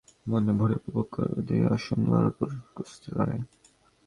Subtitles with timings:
[0.25, 3.41] মন ভরে উপভোগ করবে দুই অসম লড়াকুর কুস্তিলড়াই।